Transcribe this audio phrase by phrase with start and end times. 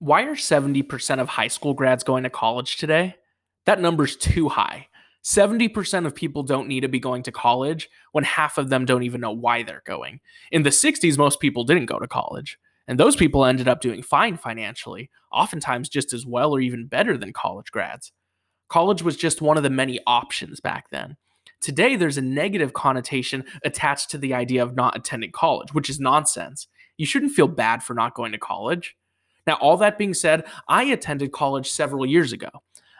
[0.00, 3.16] Why are 70% of high school grads going to college today?
[3.66, 4.86] That number's too high.
[5.24, 9.02] 70% of people don't need to be going to college when half of them don't
[9.02, 10.20] even know why they're going.
[10.52, 12.58] In the 60s, most people didn't go to college.
[12.86, 17.18] And those people ended up doing fine financially, oftentimes just as well or even better
[17.18, 18.12] than college grads.
[18.68, 21.16] College was just one of the many options back then.
[21.60, 25.98] Today, there's a negative connotation attached to the idea of not attending college, which is
[25.98, 26.68] nonsense.
[26.96, 28.96] You shouldn't feel bad for not going to college.
[29.48, 32.50] Now, all that being said, I attended college several years ago.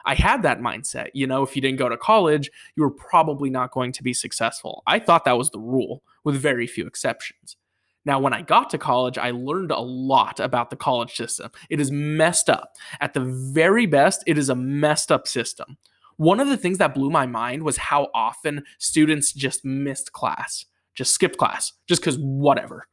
[0.03, 1.09] I had that mindset.
[1.13, 4.15] You know, if you didn't go to college, you were probably not going to be
[4.15, 4.81] successful.
[4.87, 7.55] I thought that was the rule, with very few exceptions.
[8.03, 11.51] Now, when I got to college, I learned a lot about the college system.
[11.69, 12.77] It is messed up.
[12.99, 13.21] At the
[13.53, 15.77] very best, it is a messed up system.
[16.17, 20.65] One of the things that blew my mind was how often students just missed class,
[20.95, 22.87] just skipped class, just because whatever.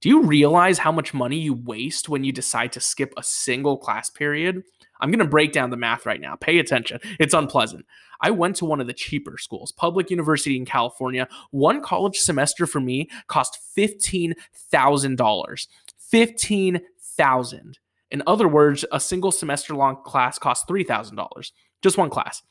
[0.00, 3.78] Do you realize how much money you waste when you decide to skip a single
[3.78, 4.62] class period?
[5.00, 6.36] I'm going to break down the math right now.
[6.36, 7.00] Pay attention.
[7.18, 7.86] It's unpleasant.
[8.20, 11.28] I went to one of the cheaper schools, public university in California.
[11.50, 15.66] One college semester for me cost $15,000.
[15.98, 17.78] 15,000.
[18.10, 21.52] In other words, a single semester long class cost $3,000.
[21.82, 22.42] Just one class.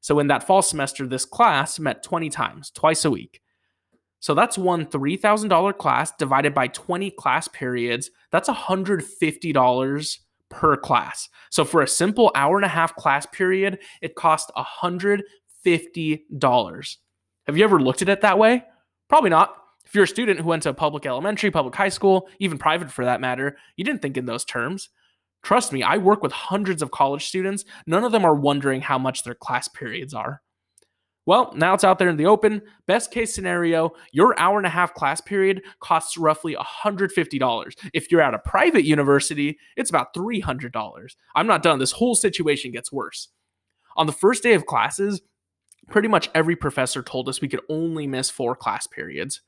[0.00, 3.40] So in that fall semester, this class met 20 times, twice a week.
[4.22, 8.12] So that's one $3,000 class divided by 20 class periods.
[8.30, 11.28] That's $150 per class.
[11.50, 16.96] So for a simple hour and a half class period, it cost $150.
[17.46, 18.62] Have you ever looked at it that way?
[19.08, 19.56] Probably not.
[19.84, 22.92] If you're a student who went to a public elementary, public high school, even private
[22.92, 24.90] for that matter, you didn't think in those terms.
[25.42, 27.64] Trust me, I work with hundreds of college students.
[27.88, 30.42] None of them are wondering how much their class periods are.
[31.24, 32.62] Well, now it's out there in the open.
[32.86, 37.74] Best case scenario, your hour and a half class period costs roughly $150.
[37.94, 41.16] If you're at a private university, it's about $300.
[41.36, 41.78] I'm not done.
[41.78, 43.28] This whole situation gets worse.
[43.96, 45.22] On the first day of classes,
[45.90, 49.42] pretty much every professor told us we could only miss four class periods.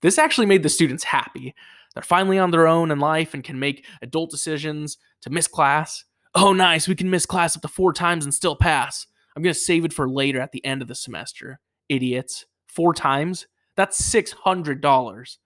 [0.00, 1.54] This actually made the students happy.
[1.94, 6.04] They're finally on their own in life and can make adult decisions to miss class.
[6.34, 9.06] Oh, nice, we can miss class up to four times and still pass.
[9.38, 11.60] I'm going to save it for later at the end of the semester.
[11.88, 12.44] Idiots.
[12.66, 13.46] Four times?
[13.76, 15.36] That's $600.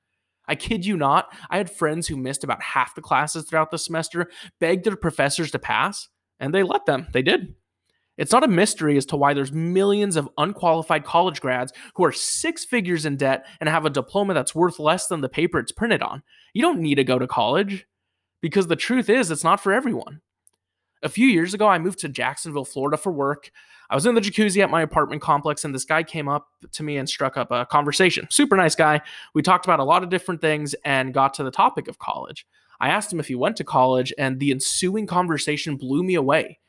[0.48, 3.76] I kid you not, I had friends who missed about half the classes throughout the
[3.76, 4.30] semester,
[4.60, 6.08] begged their professors to pass,
[6.40, 7.06] and they let them.
[7.12, 7.54] They did.
[8.16, 12.12] It's not a mystery as to why there's millions of unqualified college grads who are
[12.12, 15.70] six figures in debt and have a diploma that's worth less than the paper it's
[15.70, 16.22] printed on.
[16.54, 17.86] You don't need to go to college
[18.40, 20.22] because the truth is, it's not for everyone.
[21.02, 23.50] A few years ago, I moved to Jacksonville, Florida for work.
[23.90, 26.82] I was in the jacuzzi at my apartment complex, and this guy came up to
[26.82, 28.26] me and struck up a conversation.
[28.30, 29.00] Super nice guy.
[29.34, 32.46] We talked about a lot of different things and got to the topic of college.
[32.80, 36.60] I asked him if he went to college, and the ensuing conversation blew me away.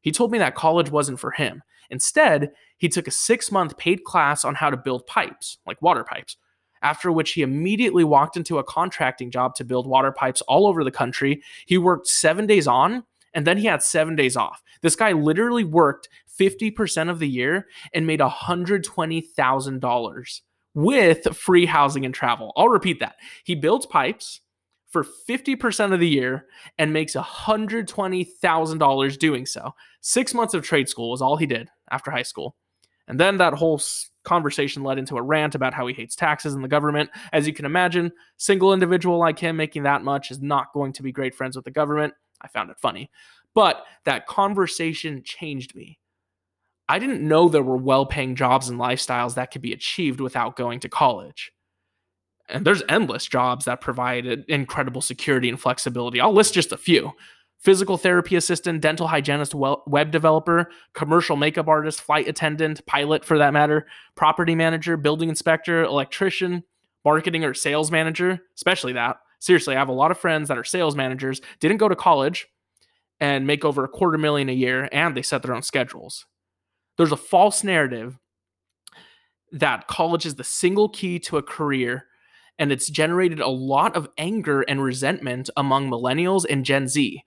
[0.00, 1.62] He told me that college wasn't for him.
[1.90, 6.02] Instead, he took a six month paid class on how to build pipes, like water
[6.02, 6.38] pipes.
[6.80, 10.82] After which he immediately walked into a contracting job to build water pipes all over
[10.82, 11.42] the country.
[11.66, 13.04] He worked seven days on
[13.34, 14.62] and then he had seven days off.
[14.82, 20.40] This guy literally worked 50% of the year and made $120,000
[20.74, 22.52] with free housing and travel.
[22.56, 23.16] I'll repeat that.
[23.44, 24.40] He builds pipes
[24.88, 26.46] for 50% of the year
[26.78, 29.74] and makes $120,000 doing so.
[30.00, 32.56] Six months of trade school was all he did after high school.
[33.08, 33.80] And then that whole
[34.24, 37.10] conversation led into a rant about how he hates taxes and the government.
[37.32, 41.02] As you can imagine, single individual like him making that much is not going to
[41.02, 42.14] be great friends with the government.
[42.42, 43.10] I found it funny.
[43.54, 45.98] But that conversation changed me.
[46.88, 50.56] I didn't know there were well paying jobs and lifestyles that could be achieved without
[50.56, 51.52] going to college.
[52.48, 56.20] And there's endless jobs that provide incredible security and flexibility.
[56.20, 57.12] I'll list just a few
[57.60, 63.52] physical therapy assistant, dental hygienist, web developer, commercial makeup artist, flight attendant, pilot for that
[63.52, 63.86] matter,
[64.16, 66.64] property manager, building inspector, electrician,
[67.04, 69.18] marketing or sales manager, especially that.
[69.42, 72.46] Seriously, I have a lot of friends that are sales managers, didn't go to college
[73.18, 76.26] and make over a quarter million a year, and they set their own schedules.
[76.96, 78.16] There's a false narrative
[79.50, 82.06] that college is the single key to a career,
[82.60, 87.20] and it's generated a lot of anger and resentment among millennials and Gen Z.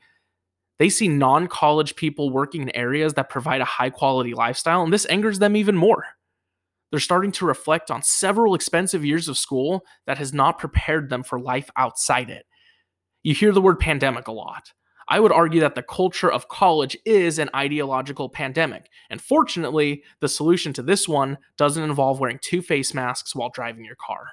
[0.80, 4.94] They see non college people working in areas that provide a high quality lifestyle, and
[4.94, 6.06] this angers them even more.
[6.92, 11.24] They're starting to reflect on several expensive years of school that has not prepared them
[11.24, 12.46] for life outside it.
[13.24, 14.72] You hear the word pandemic a lot.
[15.08, 18.88] I would argue that the culture of college is an ideological pandemic.
[19.10, 23.86] And fortunately, the solution to this one doesn't involve wearing two face masks while driving
[23.86, 24.26] your car.